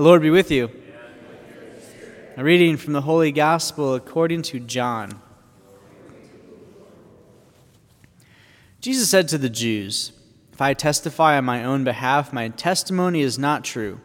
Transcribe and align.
The 0.00 0.06
Lord 0.06 0.22
be 0.22 0.30
with 0.30 0.50
you. 0.50 0.70
A 2.38 2.42
reading 2.42 2.78
from 2.78 2.94
the 2.94 3.02
Holy 3.02 3.30
Gospel 3.30 3.94
according 3.94 4.40
to 4.44 4.58
John. 4.58 5.20
Jesus 8.80 9.10
said 9.10 9.28
to 9.28 9.36
the 9.36 9.50
Jews, 9.50 10.12
If 10.54 10.62
I 10.62 10.72
testify 10.72 11.36
on 11.36 11.44
my 11.44 11.62
own 11.62 11.84
behalf, 11.84 12.32
my 12.32 12.48
testimony 12.48 13.20
is 13.20 13.38
not 13.38 13.62
true. 13.62 14.00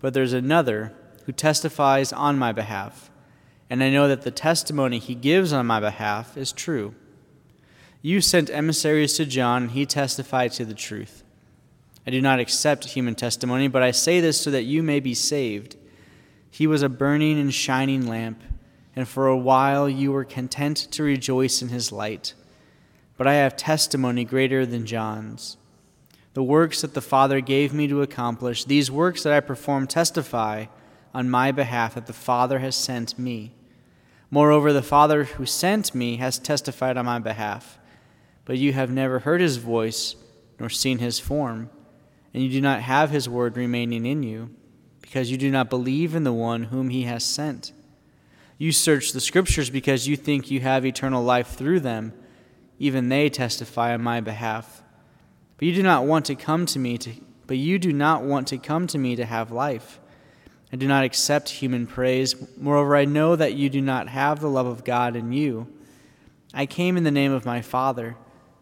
But 0.00 0.14
there's 0.14 0.32
another 0.32 0.92
who 1.26 1.32
testifies 1.32 2.12
on 2.12 2.36
my 2.36 2.50
behalf, 2.50 3.08
and 3.70 3.84
I 3.84 3.90
know 3.90 4.08
that 4.08 4.22
the 4.22 4.32
testimony 4.32 4.98
he 4.98 5.14
gives 5.14 5.52
on 5.52 5.64
my 5.64 5.78
behalf 5.78 6.36
is 6.36 6.50
true. 6.50 6.92
You 8.02 8.20
sent 8.20 8.50
emissaries 8.50 9.14
to 9.18 9.26
John, 9.26 9.62
and 9.62 9.70
he 9.70 9.86
testified 9.86 10.50
to 10.54 10.64
the 10.64 10.74
truth. 10.74 11.23
I 12.06 12.10
do 12.10 12.20
not 12.20 12.38
accept 12.38 12.84
human 12.84 13.14
testimony, 13.14 13.68
but 13.68 13.82
I 13.82 13.90
say 13.90 14.20
this 14.20 14.40
so 14.40 14.50
that 14.50 14.64
you 14.64 14.82
may 14.82 15.00
be 15.00 15.14
saved. 15.14 15.76
He 16.50 16.66
was 16.66 16.82
a 16.82 16.88
burning 16.88 17.40
and 17.40 17.52
shining 17.52 18.06
lamp, 18.06 18.42
and 18.94 19.08
for 19.08 19.26
a 19.26 19.36
while 19.36 19.88
you 19.88 20.12
were 20.12 20.24
content 20.24 20.76
to 20.92 21.02
rejoice 21.02 21.62
in 21.62 21.68
his 21.68 21.90
light. 21.90 22.34
But 23.16 23.26
I 23.26 23.34
have 23.34 23.56
testimony 23.56 24.24
greater 24.24 24.66
than 24.66 24.86
John's. 24.86 25.56
The 26.34 26.42
works 26.42 26.82
that 26.82 26.94
the 26.94 27.00
Father 27.00 27.40
gave 27.40 27.72
me 27.72 27.88
to 27.88 28.02
accomplish, 28.02 28.64
these 28.64 28.90
works 28.90 29.22
that 29.22 29.32
I 29.32 29.40
perform 29.40 29.86
testify 29.86 30.66
on 31.14 31.30
my 31.30 31.52
behalf 31.52 31.94
that 31.94 32.06
the 32.06 32.12
Father 32.12 32.58
has 32.58 32.74
sent 32.76 33.18
me. 33.18 33.52
Moreover, 34.30 34.72
the 34.72 34.82
Father 34.82 35.24
who 35.24 35.46
sent 35.46 35.94
me 35.94 36.16
has 36.16 36.40
testified 36.40 36.96
on 36.96 37.06
my 37.06 37.20
behalf. 37.20 37.78
But 38.44 38.58
you 38.58 38.72
have 38.72 38.90
never 38.90 39.20
heard 39.20 39.40
his 39.40 39.56
voice 39.56 40.16
nor 40.58 40.68
seen 40.68 40.98
his 40.98 41.20
form 41.20 41.70
and 42.34 42.42
you 42.42 42.50
do 42.50 42.60
not 42.60 42.82
have 42.82 43.10
his 43.10 43.28
word 43.28 43.56
remaining 43.56 44.04
in 44.04 44.22
you, 44.22 44.50
because 45.00 45.30
you 45.30 45.38
do 45.38 45.50
not 45.50 45.70
believe 45.70 46.14
in 46.14 46.24
the 46.24 46.32
one 46.32 46.64
whom 46.64 46.90
he 46.90 47.04
has 47.04 47.24
sent. 47.24 47.72
You 48.58 48.72
search 48.72 49.12
the 49.12 49.20
scriptures 49.20 49.70
because 49.70 50.06
you 50.06 50.16
think 50.16 50.50
you 50.50 50.60
have 50.60 50.84
eternal 50.84 51.22
life 51.22 51.48
through 51.48 51.80
them. 51.80 52.12
Even 52.78 53.08
they 53.08 53.30
testify 53.30 53.94
on 53.94 54.02
my 54.02 54.20
behalf. 54.20 54.82
But 55.56 55.66
you 55.66 55.74
do 55.74 55.82
not 55.82 56.04
want 56.04 56.26
to 56.26 56.34
come 56.34 56.66
to 56.66 56.78
me 56.78 56.98
to 56.98 57.12
but 57.46 57.56
you 57.56 57.78
do 57.78 57.92
not 57.92 58.22
want 58.22 58.48
to 58.48 58.58
come 58.58 58.86
to 58.88 58.98
me 58.98 59.16
to 59.16 59.24
have 59.24 59.50
life. 59.50 60.00
I 60.72 60.76
do 60.76 60.88
not 60.88 61.04
accept 61.04 61.48
human 61.48 61.86
praise. 61.86 62.34
Moreover, 62.56 62.96
I 62.96 63.04
know 63.04 63.36
that 63.36 63.54
you 63.54 63.68
do 63.68 63.80
not 63.80 64.08
have 64.08 64.40
the 64.40 64.48
love 64.48 64.66
of 64.66 64.84
God 64.84 65.14
in 65.14 65.32
you. 65.32 65.68
I 66.52 66.66
came 66.66 66.96
in 66.96 67.04
the 67.04 67.10
name 67.10 67.32
of 67.32 67.44
my 67.44 67.62
Father, 67.62 68.16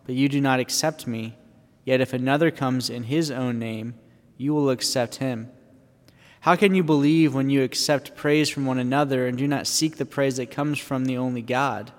but 0.04 0.14
you 0.14 0.28
do 0.28 0.40
not 0.40 0.60
accept 0.60 1.06
me. 1.06 1.36
Yet 1.84 2.00
if 2.00 2.12
another 2.12 2.50
comes 2.50 2.88
in 2.88 3.04
his 3.04 3.30
own 3.30 3.58
name, 3.58 3.94
you 4.36 4.54
will 4.54 4.70
accept 4.70 5.16
him. 5.16 5.50
How 6.40 6.56
can 6.56 6.74
you 6.74 6.82
believe 6.82 7.34
when 7.34 7.50
you 7.50 7.62
accept 7.62 8.16
praise 8.16 8.48
from 8.48 8.66
one 8.66 8.78
another 8.78 9.26
and 9.26 9.38
do 9.38 9.46
not 9.46 9.66
seek 9.66 9.96
the 9.96 10.04
praise 10.04 10.38
that 10.38 10.50
comes 10.50 10.78
from 10.78 11.04
the 11.04 11.16
only 11.16 11.42
God? 11.42 11.92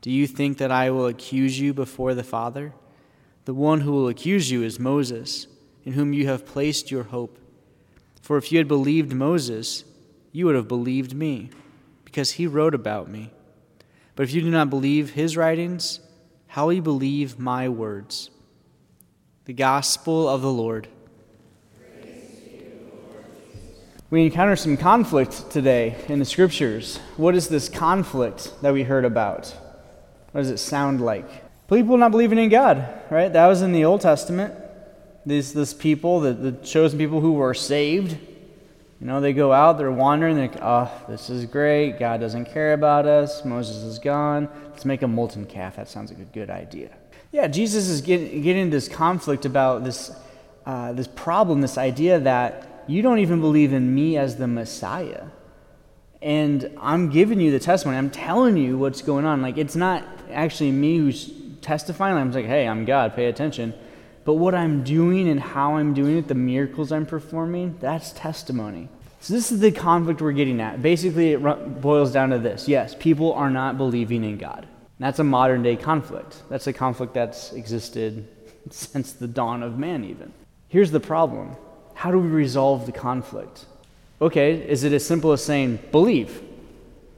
Do 0.00 0.10
you 0.10 0.26
think 0.26 0.58
that 0.58 0.72
I 0.72 0.90
will 0.90 1.06
accuse 1.06 1.60
you 1.60 1.72
before 1.72 2.14
the 2.14 2.24
Father? 2.24 2.72
The 3.44 3.54
one 3.54 3.82
who 3.82 3.92
will 3.92 4.08
accuse 4.08 4.50
you 4.50 4.62
is 4.62 4.80
Moses, 4.80 5.46
in 5.84 5.92
whom 5.92 6.12
you 6.12 6.26
have 6.26 6.46
placed 6.46 6.90
your 6.90 7.04
hope. 7.04 7.38
For 8.22 8.36
if 8.36 8.50
you 8.50 8.58
had 8.58 8.68
believed 8.68 9.12
Moses, 9.12 9.84
you 10.32 10.46
would 10.46 10.54
have 10.54 10.68
believed 10.68 11.14
me, 11.14 11.50
because 12.04 12.32
he 12.32 12.46
wrote 12.46 12.74
about 12.74 13.08
me. 13.08 13.32
But 14.16 14.24
if 14.24 14.32
you 14.32 14.40
do 14.40 14.50
not 14.50 14.70
believe 14.70 15.10
his 15.10 15.36
writings, 15.36 16.00
how 16.48 16.66
will 16.66 16.72
you 16.74 16.82
believe 16.82 17.38
my 17.38 17.68
words? 17.68 18.30
The 19.50 19.54
Gospel 19.54 20.28
of 20.28 20.42
the 20.42 20.52
Lord. 20.52 20.86
We 24.08 24.22
encounter 24.22 24.54
some 24.54 24.76
conflict 24.76 25.50
today 25.50 25.96
in 26.06 26.20
the 26.20 26.24
Scriptures. 26.24 26.98
What 27.16 27.34
is 27.34 27.48
this 27.48 27.68
conflict 27.68 28.52
that 28.62 28.72
we 28.72 28.84
heard 28.84 29.04
about? 29.04 29.48
What 30.30 30.42
does 30.42 30.50
it 30.50 30.58
sound 30.58 31.00
like? 31.00 31.28
People 31.68 31.96
not 31.96 32.12
believing 32.12 32.38
in 32.38 32.48
God, 32.48 32.88
right? 33.10 33.32
That 33.32 33.48
was 33.48 33.60
in 33.60 33.72
the 33.72 33.84
Old 33.84 34.02
Testament. 34.02 34.54
These 35.26 35.52
this 35.52 35.74
people, 35.74 36.20
the, 36.20 36.32
the 36.32 36.52
chosen 36.64 36.96
people 36.96 37.20
who 37.20 37.32
were 37.32 37.52
saved, 37.52 38.12
you 38.12 39.06
know, 39.08 39.20
they 39.20 39.32
go 39.32 39.52
out, 39.52 39.78
they're 39.78 39.90
wandering, 39.90 40.36
they're 40.36 40.46
like, 40.46 40.62
oh, 40.62 40.92
this 41.08 41.28
is 41.28 41.44
great. 41.44 41.98
God 41.98 42.20
doesn't 42.20 42.44
care 42.44 42.72
about 42.72 43.04
us. 43.04 43.44
Moses 43.44 43.78
is 43.78 43.98
gone. 43.98 44.48
Let's 44.70 44.84
make 44.84 45.02
a 45.02 45.08
molten 45.08 45.44
calf. 45.44 45.74
That 45.74 45.88
sounds 45.88 46.12
like 46.12 46.20
a 46.20 46.32
good 46.32 46.50
idea. 46.50 46.90
Yeah, 47.32 47.46
Jesus 47.46 47.88
is 47.88 48.00
getting, 48.00 48.42
getting 48.42 48.70
this 48.70 48.88
conflict 48.88 49.44
about 49.44 49.84
this, 49.84 50.10
uh, 50.66 50.92
this 50.92 51.06
problem, 51.06 51.60
this 51.60 51.78
idea 51.78 52.18
that 52.20 52.84
you 52.88 53.02
don't 53.02 53.20
even 53.20 53.40
believe 53.40 53.72
in 53.72 53.94
me 53.94 54.16
as 54.16 54.36
the 54.36 54.48
Messiah. 54.48 55.26
And 56.20 56.76
I'm 56.80 57.08
giving 57.08 57.40
you 57.40 57.52
the 57.52 57.60
testimony. 57.60 57.98
I'm 57.98 58.10
telling 58.10 58.56
you 58.56 58.76
what's 58.76 59.00
going 59.00 59.24
on. 59.24 59.42
Like, 59.42 59.58
it's 59.58 59.76
not 59.76 60.04
actually 60.32 60.72
me 60.72 60.98
who's 60.98 61.32
testifying. 61.62 62.16
I'm 62.16 62.32
like, 62.32 62.46
hey, 62.46 62.66
I'm 62.66 62.84
God, 62.84 63.14
pay 63.14 63.26
attention. 63.26 63.74
But 64.24 64.34
what 64.34 64.54
I'm 64.54 64.82
doing 64.82 65.28
and 65.28 65.40
how 65.40 65.76
I'm 65.76 65.94
doing 65.94 66.18
it, 66.18 66.28
the 66.28 66.34
miracles 66.34 66.90
I'm 66.90 67.06
performing, 67.06 67.76
that's 67.80 68.12
testimony. 68.12 68.88
So, 69.20 69.34
this 69.34 69.52
is 69.52 69.60
the 69.60 69.70
conflict 69.70 70.20
we're 70.20 70.32
getting 70.32 70.60
at. 70.60 70.82
Basically, 70.82 71.32
it 71.32 71.80
boils 71.80 72.12
down 72.12 72.30
to 72.30 72.38
this 72.38 72.66
yes, 72.68 72.94
people 72.98 73.32
are 73.34 73.50
not 73.50 73.78
believing 73.78 74.24
in 74.24 74.36
God. 74.36 74.66
That's 75.00 75.18
a 75.18 75.24
modern 75.24 75.62
day 75.62 75.76
conflict. 75.76 76.42
That's 76.48 76.66
a 76.66 76.72
conflict 76.72 77.14
that's 77.14 77.52
existed 77.52 78.28
since 78.70 79.12
the 79.12 79.26
dawn 79.26 79.62
of 79.64 79.78
man, 79.78 80.04
even. 80.04 80.32
Here's 80.68 80.92
the 80.92 81.00
problem 81.00 81.56
how 81.94 82.10
do 82.10 82.18
we 82.18 82.28
resolve 82.28 82.86
the 82.86 82.92
conflict? 82.92 83.66
Okay, 84.22 84.54
is 84.54 84.84
it 84.84 84.92
as 84.92 85.04
simple 85.04 85.32
as 85.32 85.42
saying, 85.42 85.78
believe? 85.90 86.42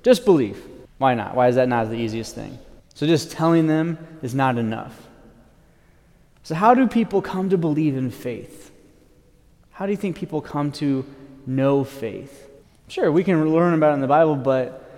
Just 0.02 0.24
believe. 0.24 0.60
Why 0.98 1.14
not? 1.14 1.34
Why 1.34 1.48
is 1.48 1.56
that 1.56 1.68
not 1.68 1.90
the 1.90 1.96
easiest 1.96 2.34
thing? 2.34 2.58
So 2.94 3.06
just 3.06 3.32
telling 3.32 3.66
them 3.66 3.98
is 4.22 4.34
not 4.34 4.58
enough. 4.58 5.08
So, 6.44 6.54
how 6.54 6.74
do 6.74 6.88
people 6.88 7.22
come 7.22 7.50
to 7.50 7.58
believe 7.58 7.96
in 7.96 8.10
faith? 8.10 8.72
How 9.70 9.86
do 9.86 9.92
you 9.92 9.96
think 9.96 10.16
people 10.16 10.40
come 10.40 10.72
to 10.72 11.04
know 11.46 11.84
faith? 11.84 12.48
Sure, 12.88 13.10
we 13.10 13.24
can 13.24 13.52
learn 13.52 13.74
about 13.74 13.92
it 13.92 13.94
in 13.94 14.00
the 14.00 14.08
Bible, 14.08 14.36
but 14.36 14.91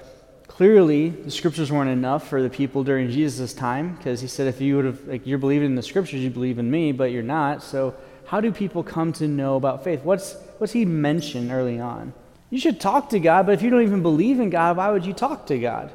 Clearly, 0.47 1.09
the 1.09 1.31
scriptures 1.31 1.73
weren't 1.73 1.91
enough 1.91 2.29
for 2.29 2.43
the 2.43 2.51
people 2.51 2.85
during 2.85 3.11
Jesus' 3.11 3.55
time 3.55 3.97
because 3.97 4.21
he 4.21 4.29
said, 4.29 4.47
if 4.47 4.61
you 4.61 4.77
would 4.77 4.85
have, 4.85 5.09
like, 5.09 5.27
you're 5.27 5.39
believing 5.39 5.67
in 5.67 5.75
the 5.75 5.83
scriptures, 5.83 6.21
you 6.21 6.31
believe 6.31 6.59
in 6.59 6.71
me, 6.71 6.93
but 6.93 7.11
you're 7.11 7.23
not. 7.23 7.63
So, 7.63 7.95
how 8.27 8.41
do 8.41 8.53
people 8.53 8.83
come 8.83 9.13
to 9.15 9.29
know 9.29 9.57
about 9.57 9.85
faith? 9.85 10.03
What's, 10.03 10.37
what's 10.59 10.73
he 10.73 10.85
mentioned 10.85 11.51
early 11.51 11.81
on? 11.81 12.13
You 12.51 12.59
should 12.59 12.81
talk 12.81 13.11
to 13.11 13.21
God, 13.21 13.47
but 13.47 13.53
if 13.53 13.63
you 13.63 13.71
don't 13.71 13.83
even 13.83 14.03
believe 14.03 14.39
in 14.39 14.51
God, 14.51 14.77
why 14.77 14.91
would 14.91 15.05
you 15.05 15.13
talk 15.13 15.47
to 15.47 15.59
God? 15.59 15.91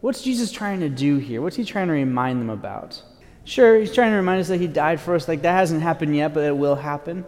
What's 0.00 0.22
Jesus 0.22 0.52
trying 0.52 0.80
to 0.80 0.88
do 0.88 1.16
here? 1.16 1.42
What's 1.42 1.56
he 1.56 1.64
trying 1.64 1.88
to 1.88 1.92
remind 1.92 2.40
them 2.40 2.50
about? 2.50 3.02
Sure, 3.44 3.78
he's 3.78 3.92
trying 3.92 4.12
to 4.12 4.16
remind 4.16 4.40
us 4.40 4.48
that 4.48 4.60
he 4.60 4.66
died 4.66 5.00
for 5.00 5.14
us. 5.14 5.26
Like, 5.26 5.42
that 5.42 5.52
hasn't 5.52 5.82
happened 5.82 6.14
yet, 6.14 6.32
but 6.32 6.44
it 6.44 6.56
will 6.56 6.76
happen. 6.76 7.24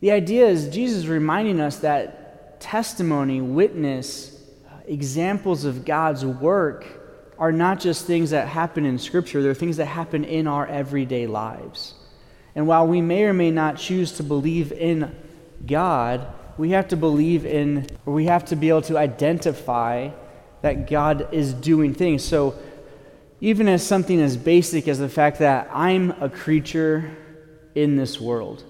The 0.00 0.10
idea 0.10 0.46
is 0.46 0.68
Jesus 0.68 0.98
is 0.98 1.08
reminding 1.08 1.60
us 1.60 1.78
that 1.78 2.60
testimony, 2.60 3.40
witness, 3.40 4.35
examples 4.86 5.64
of 5.64 5.84
God's 5.84 6.24
work 6.24 6.86
are 7.38 7.52
not 7.52 7.80
just 7.80 8.06
things 8.06 8.30
that 8.30 8.48
happen 8.48 8.84
in 8.84 8.98
Scripture, 8.98 9.42
they're 9.42 9.54
things 9.54 9.76
that 9.76 9.86
happen 9.86 10.24
in 10.24 10.46
our 10.46 10.66
everyday 10.66 11.26
lives. 11.26 11.94
And 12.54 12.66
while 12.66 12.86
we 12.86 13.02
may 13.02 13.24
or 13.24 13.34
may 13.34 13.50
not 13.50 13.76
choose 13.76 14.12
to 14.12 14.22
believe 14.22 14.72
in 14.72 15.14
God, 15.66 16.26
we 16.56 16.70
have 16.70 16.88
to 16.88 16.96
believe 16.96 17.44
in, 17.44 17.86
or 18.06 18.14
we 18.14 18.26
have 18.26 18.46
to 18.46 18.56
be 18.56 18.70
able 18.70 18.82
to 18.82 18.96
identify 18.96 20.10
that 20.62 20.88
God 20.88 21.28
is 21.32 21.52
doing 21.52 21.92
things. 21.92 22.24
So, 22.24 22.58
even 23.42 23.68
as 23.68 23.86
something 23.86 24.18
as 24.18 24.36
basic 24.38 24.88
as 24.88 24.98
the 24.98 25.10
fact 25.10 25.40
that 25.40 25.68
I'm 25.70 26.12
a 26.22 26.30
creature 26.30 27.14
in 27.74 27.96
this 27.96 28.18
world, 28.18 28.64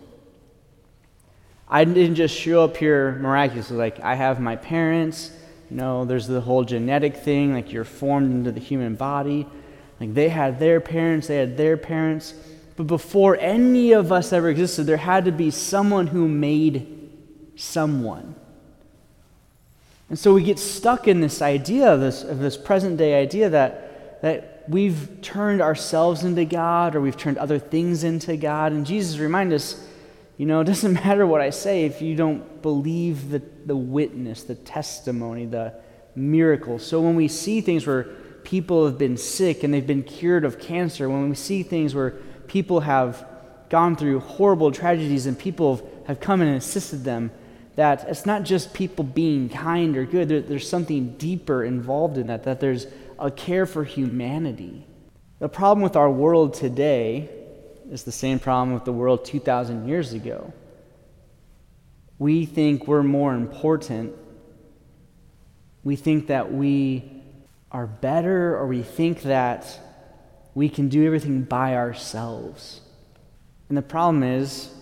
I 1.69 1.85
didn't 1.85 2.17
just 2.17 2.35
show 2.35 2.65
up 2.65 2.77
here 2.77 3.13
miraculously. 3.21 3.77
Like, 3.77 4.01
I 4.01 4.17
have 4.17 4.41
my 4.41 4.57
parents, 4.57 5.31
know, 5.71 6.05
there's 6.05 6.27
the 6.27 6.41
whole 6.41 6.65
genetic 6.65 7.17
thing, 7.17 7.53
like 7.53 7.73
you're 7.73 7.85
formed 7.85 8.33
into 8.33 8.53
the 8.53 8.61
human 8.61 8.95
body. 8.95 9.47
Like 9.99 10.15
they 10.15 10.29
had 10.29 10.59
their 10.61 10.81
parents, 10.81 11.27
they 11.27 11.37
had 11.37 11.57
their 11.57 11.77
parents. 11.77 12.35
But 12.77 12.87
before 12.87 13.37
any 13.41 13.93
of 13.93 14.13
us 14.13 14.33
ever 14.33 14.51
existed, 14.51 14.85
there 14.85 14.99
had 14.99 15.25
to 15.25 15.33
be 15.33 15.51
someone 15.51 16.09
who 16.09 16.29
made 16.29 17.11
someone. 17.57 18.35
And 20.09 20.19
so 20.19 20.35
we 20.35 20.43
get 20.43 20.59
stuck 20.59 21.09
in 21.09 21.21
this 21.21 21.43
idea, 21.43 21.95
of 21.95 22.01
this, 22.01 22.23
this 22.23 22.57
present 22.57 22.97
day 22.97 23.21
idea 23.21 23.49
that, 23.51 24.23
that 24.23 24.65
we've 24.69 25.21
turned 25.23 25.61
ourselves 25.61 26.23
into 26.23 26.45
God 26.45 26.95
or 26.95 27.01
we've 27.01 27.17
turned 27.17 27.39
other 27.39 27.59
things 27.59 28.05
into 28.05 28.37
God. 28.37 28.73
And 28.73 28.87
Jesus 28.87 29.19
reminds 29.19 29.55
us 29.55 29.86
you 30.37 30.47
know, 30.47 30.61
it 30.63 30.65
doesn't 30.65 30.95
matter 30.95 31.27
what 31.27 31.41
I 31.41 31.51
say 31.51 31.85
if 31.85 32.03
you 32.03 32.15
don't 32.15 32.63
believe 32.63 33.31
the, 33.31 33.43
the 33.65 33.77
witness, 33.77 34.43
the 34.45 34.55
testimony, 34.55 35.47
the 35.47 35.75
miracle. 36.15 36.79
So 36.79 37.01
when 37.01 37.17
we 37.17 37.29
see 37.29 37.61
things 37.61 37.87
where 37.87 38.05
people 38.45 38.87
have 38.87 38.99
been 38.99 39.17
sick 39.17 39.65
and 39.65 39.75
they've 39.75 39.87
been 39.87 40.03
cured 40.03 40.45
of 40.45 40.59
cancer, 40.59 41.09
when 41.09 41.29
we 41.29 41.37
see 41.37 41.63
things 41.63 41.95
where 41.95 42.11
people 42.47 42.81
have 42.81 43.27
gone 43.69 43.97
through 43.97 44.21
horrible 44.21 44.71
tragedies 44.71 45.27
and 45.27 45.39
people 45.39 45.89
have 46.07 46.21
come 46.21 46.41
and 46.41 46.57
assisted 46.57 47.05
them, 47.05 47.31
that 47.75 48.09
it's 48.09 48.25
not 48.25 48.43
just 48.43 48.73
people 48.73 49.05
being 49.05 49.49
kind 49.49 49.97
or 49.97 50.05
good, 50.05 50.29
there, 50.29 50.41
there's 50.41 50.69
something 50.69 51.17
deeper 51.19 51.65
involved 51.65 52.17
in 52.17 52.29
that, 52.29 52.45
that 52.45 52.61
there's 52.61 52.87
a 53.19 53.31
care 53.31 53.67
for 53.67 53.85
humanity. 53.85 54.87
The 55.39 55.49
problem 55.49 55.83
with 55.83 55.97
our 55.97 56.11
world 56.11 56.55
today 56.55 57.29
is 57.91 58.05
the 58.05 58.13
same 58.13 58.39
problem 58.39 58.75
with 58.75 58.85
the 58.85 58.93
world 58.93 59.25
2,000 59.25 59.89
years 59.89 60.13
ago. 60.13 60.53
We 62.19 62.47
think 62.47 62.87
we're 62.87 63.03
more 63.03 63.35
important. 63.35 64.15
We 65.85 65.97
think 65.97 66.29
that 66.29 66.53
we 66.53 67.23
are 67.71 67.87
better, 67.87 68.57
or 68.57 68.67
we 68.67 68.83
think 68.83 69.23
that 69.23 69.79
we 70.55 70.69
can 70.69 70.89
do 70.89 71.05
everything 71.05 71.43
by 71.43 71.75
ourselves. 71.75 72.81
And 73.69 73.77
the 73.77 73.83
problem 73.83 74.23
is, 74.23 74.73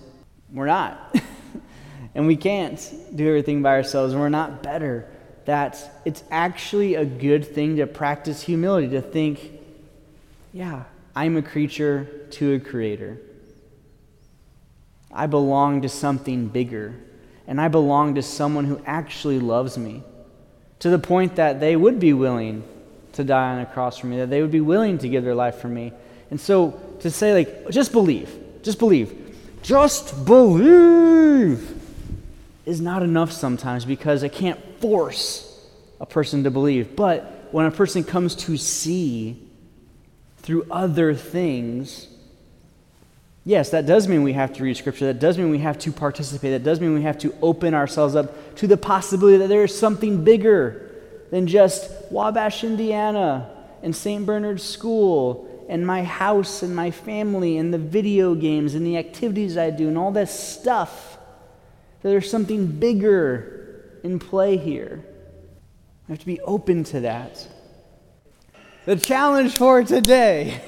we're 0.53 0.67
not. 0.67 1.17
and 2.15 2.27
we 2.27 2.37
can't 2.37 2.79
do 3.15 3.27
everything 3.27 3.63
by 3.63 3.71
ourselves, 3.71 4.13
and 4.13 4.23
we're 4.23 4.29
not 4.29 4.63
better. 4.63 5.09
That 5.47 6.01
it's 6.05 6.23
actually 6.31 6.95
a 6.95 7.05
good 7.05 7.45
thing 7.45 7.77
to 7.77 7.87
practice 7.87 8.43
humility, 8.43 8.89
to 8.91 9.03
think, 9.03 9.51
yeah, 10.53 10.85
I'm 11.17 11.37
a 11.37 11.43
creature 11.43 12.27
to 12.33 12.55
a 12.55 12.61
creator. 12.61 13.19
I 15.13 15.27
belong 15.27 15.83
to 15.83 15.89
something 15.89 16.49
bigger, 16.49 16.95
and 17.47 17.61
I 17.61 17.69
belong 17.69 18.17
to 18.17 18.23
someone 18.23 18.65
who 18.65 18.81
actually 18.85 19.39
loves 19.39 19.79
me 19.79 20.03
to 20.81 20.91
the 20.91 20.99
point 20.99 21.37
that 21.37 21.61
they 21.61 21.77
would 21.77 22.01
be 22.01 22.13
willing 22.13 22.65
to 23.13 23.23
die 23.23 23.53
on 23.53 23.61
a 23.61 23.67
cross 23.67 23.99
for 23.99 24.09
me, 24.09 24.17
that 24.19 24.29
they 24.29 24.43
would 24.43 24.51
be 24.51 24.61
willing 24.61 24.99
to 24.99 25.09
give 25.09 25.23
their 25.23 25.35
life 25.35 25.57
for 25.57 25.69
me. 25.69 25.93
And 26.31 26.41
so 26.41 26.81
to 27.01 27.11
say, 27.11 27.33
like, 27.33 27.71
just 27.71 27.93
believe, 27.93 28.29
just 28.63 28.81
believe, 28.81 29.37
just 29.63 30.25
believe 30.25 31.81
is 32.67 32.81
not 32.81 33.03
enough 33.03 33.31
sometimes 33.31 33.85
because 33.85 34.25
I 34.25 34.29
can't 34.29 34.59
force 34.81 35.51
a 36.01 36.07
person 36.07 36.43
to 36.45 36.51
believe. 36.51 36.97
But 36.97 37.49
when 37.53 37.67
a 37.67 37.71
person 37.71 38.03
comes 38.03 38.35
to 38.37 38.57
see 38.57 39.41
through 40.45 40.67
other 40.71 41.15
things, 41.15 42.07
yes, 43.45 43.71
that 43.71 43.87
does 43.87 44.07
mean 44.07 44.23
we 44.23 44.35
have 44.35 44.53
to 44.53 44.63
read 44.63 44.77
Scripture. 44.77 45.07
That 45.07 45.19
does 45.19 45.39
mean 45.39 45.49
we 45.51 45.59
have 45.59 45.79
to 45.81 45.91
participate. 45.91 46.51
That 46.51 46.63
does 46.63 46.81
mean 46.81 46.95
we 46.95 47.03
have 47.03 47.19
to 47.19 47.35
open 47.41 47.73
ourselves 47.73 48.15
up 48.15 48.55
to 48.57 48.67
the 48.67 48.77
possibility 48.77 49.39
that 49.39 49.49
there 49.49 49.65
is 49.65 49.77
something 49.77 50.23
bigger 50.23 50.93
than 51.31 51.47
just 51.47 51.91
Wabash, 52.13 52.63
Indiana, 52.63 53.51
and 53.83 53.97
St. 53.97 54.25
Bernard's 54.27 54.63
School, 54.63 55.67
and 55.67 55.87
my 55.87 56.05
house, 56.05 56.63
and 56.63 56.77
my 56.77 56.91
family, 56.91 57.57
and 57.57 57.73
the 57.73 57.79
video 57.79 58.35
games, 58.35 58.75
and 58.75 58.87
the 58.87 58.99
activities 58.99 59.57
I 59.57 59.71
do, 59.71 59.89
and 59.89 59.97
all 59.97 60.13
this 60.13 60.39
stuff. 60.39 61.17
That 62.03 62.11
there's 62.11 62.31
something 62.31 62.67
bigger 62.67 63.83
in 64.03 64.19
play 64.19 64.59
here. 64.59 65.03
We 66.07 66.13
have 66.13 66.19
to 66.19 66.27
be 66.27 66.39
open 66.43 66.85
to 66.85 67.01
that. 67.01 67.49
The 68.87 68.97
challenge 68.97 69.57
for 69.57 69.83
today 69.83 70.61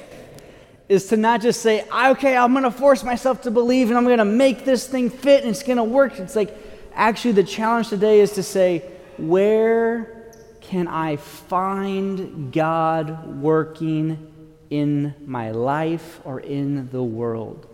is 0.88 1.08
to 1.08 1.18
not 1.18 1.42
just 1.42 1.60
say, 1.60 1.84
okay, 1.92 2.34
I'm 2.34 2.52
going 2.52 2.64
to 2.64 2.70
force 2.70 3.04
myself 3.04 3.42
to 3.42 3.50
believe 3.50 3.88
and 3.88 3.98
I'm 3.98 4.04
going 4.04 4.16
to 4.16 4.24
make 4.24 4.64
this 4.64 4.88
thing 4.88 5.10
fit 5.10 5.42
and 5.42 5.50
it's 5.50 5.62
going 5.62 5.76
to 5.76 5.84
work. 5.84 6.18
It's 6.18 6.34
like, 6.34 6.56
actually, 6.94 7.32
the 7.32 7.44
challenge 7.44 7.90
today 7.90 8.20
is 8.20 8.32
to 8.32 8.42
say, 8.42 8.78
where 9.18 10.32
can 10.62 10.88
I 10.88 11.16
find 11.16 12.50
God 12.54 13.36
working 13.42 14.32
in 14.70 15.14
my 15.26 15.50
life 15.50 16.20
or 16.24 16.40
in 16.40 16.88
the 16.88 17.02
world? 17.02 17.68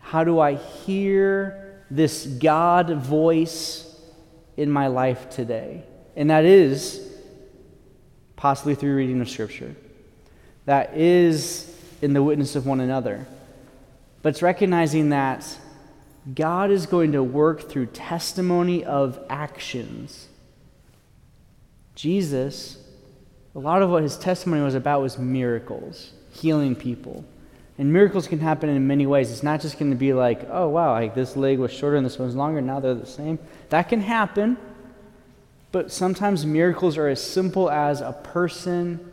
How 0.00 0.22
do 0.22 0.38
I 0.38 0.56
hear 0.56 1.82
this 1.90 2.26
God 2.26 2.90
voice 2.90 3.98
in 4.58 4.70
my 4.70 4.88
life 4.88 5.30
today? 5.30 5.84
And 6.14 6.28
that 6.28 6.44
is 6.44 7.08
possibly 8.42 8.74
through 8.74 8.96
reading 8.96 9.20
of 9.20 9.30
Scripture. 9.30 9.72
That 10.64 10.96
is 10.96 11.72
in 12.02 12.12
the 12.12 12.24
witness 12.24 12.56
of 12.56 12.66
one 12.66 12.80
another. 12.80 13.24
But 14.20 14.30
it's 14.30 14.42
recognizing 14.42 15.10
that 15.10 15.46
God 16.34 16.72
is 16.72 16.86
going 16.86 17.12
to 17.12 17.22
work 17.22 17.70
through 17.70 17.86
testimony 17.86 18.84
of 18.84 19.16
actions 19.30 20.26
Jesus, 21.94 22.78
a 23.54 23.60
lot 23.60 23.80
of 23.80 23.90
what 23.90 24.02
his 24.02 24.16
testimony 24.16 24.62
was 24.62 24.74
about 24.74 25.02
was 25.02 25.18
miracles, 25.18 26.10
healing 26.32 26.74
people. 26.74 27.24
And 27.78 27.92
miracles 27.92 28.26
can 28.26 28.40
happen 28.40 28.68
in 28.68 28.88
many 28.88 29.06
ways. 29.06 29.30
It's 29.30 29.44
not 29.44 29.60
just 29.60 29.78
going 29.78 29.92
to 29.92 29.96
be 29.96 30.12
like, 30.12 30.48
oh, 30.50 30.68
wow, 30.68 30.92
like 30.92 31.14
this 31.14 31.36
leg 31.36 31.60
was 31.60 31.70
shorter 31.70 31.96
and 31.96 32.04
this 32.04 32.18
one's 32.18 32.34
longer, 32.34 32.60
now 32.60 32.80
they're 32.80 32.94
the 32.94 33.06
same. 33.06 33.38
That 33.68 33.88
can 33.88 34.00
happen. 34.00 34.56
But 35.72 35.90
sometimes 35.90 36.44
miracles 36.44 36.98
are 36.98 37.08
as 37.08 37.22
simple 37.22 37.70
as 37.70 38.02
a 38.02 38.12
person 38.12 39.10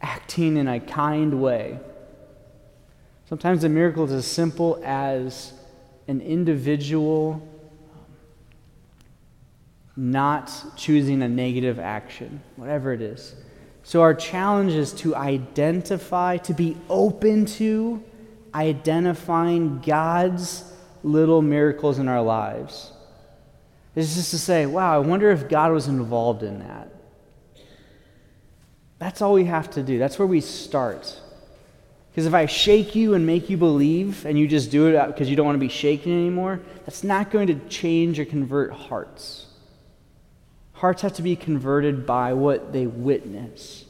acting 0.00 0.56
in 0.56 0.68
a 0.68 0.78
kind 0.78 1.42
way. 1.42 1.78
Sometimes 3.28 3.62
the 3.62 3.68
miracle 3.68 4.04
is 4.04 4.12
as 4.12 4.26
simple 4.26 4.80
as 4.84 5.52
an 6.06 6.20
individual 6.20 7.42
um, 7.92 8.04
not 9.96 10.52
choosing 10.76 11.22
a 11.22 11.28
negative 11.28 11.78
action, 11.78 12.42
whatever 12.56 12.92
it 12.92 13.00
is. 13.00 13.34
So, 13.82 14.00
our 14.02 14.14
challenge 14.14 14.72
is 14.72 14.92
to 14.94 15.14
identify, 15.14 16.36
to 16.38 16.54
be 16.54 16.76
open 16.88 17.44
to 17.46 18.02
identifying 18.54 19.80
God's 19.80 20.64
little 21.02 21.42
miracles 21.42 21.98
in 21.98 22.08
our 22.08 22.22
lives. 22.22 22.92
It's 23.94 24.14
just 24.14 24.30
to 24.32 24.38
say, 24.38 24.66
wow, 24.66 24.94
I 24.94 24.98
wonder 24.98 25.30
if 25.30 25.48
God 25.48 25.72
was 25.72 25.86
involved 25.86 26.42
in 26.42 26.58
that. 26.60 26.88
That's 28.98 29.22
all 29.22 29.34
we 29.34 29.44
have 29.44 29.70
to 29.72 29.82
do. 29.82 29.98
That's 29.98 30.18
where 30.18 30.26
we 30.26 30.40
start. 30.40 31.20
Because 32.10 32.26
if 32.26 32.34
I 32.34 32.46
shake 32.46 32.94
you 32.94 33.14
and 33.14 33.26
make 33.26 33.50
you 33.50 33.56
believe, 33.56 34.24
and 34.24 34.38
you 34.38 34.46
just 34.46 34.70
do 34.70 34.86
it 34.86 35.06
because 35.08 35.28
you 35.28 35.36
don't 35.36 35.46
want 35.46 35.56
to 35.56 35.60
be 35.60 35.68
shaken 35.68 36.12
anymore, 36.12 36.60
that's 36.84 37.04
not 37.04 37.30
going 37.30 37.48
to 37.48 37.56
change 37.68 38.18
or 38.18 38.24
convert 38.24 38.72
hearts. 38.72 39.46
Hearts 40.74 41.02
have 41.02 41.14
to 41.14 41.22
be 41.22 41.36
converted 41.36 42.06
by 42.06 42.32
what 42.32 42.72
they 42.72 42.86
witness. 42.86 43.84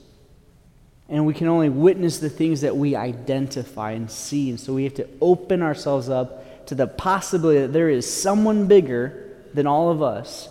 And 1.09 1.27
we 1.27 1.35
can 1.35 1.49
only 1.49 1.69
witness 1.69 2.19
the 2.19 2.31
things 2.31 2.63
that 2.63 2.77
we 2.77 2.97
identify 2.97 3.93
and 3.93 4.11
see. 4.11 4.49
And 4.51 4.59
so 4.59 4.73
we 4.73 4.85
have 4.85 4.95
to 4.95 5.09
open 5.21 5.63
ourselves 5.63 6.09
up 6.09 6.67
to 6.67 6.75
the 6.75 6.87
possibility 6.87 7.61
that 7.61 7.73
there 7.73 7.91
is 7.91 8.11
someone 8.11 8.67
bigger 8.67 9.24
than 9.55 9.67
all 9.67 9.91
of 9.91 10.03
us 10.03 10.49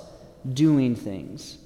doing 0.51 0.95
things. 0.95 1.57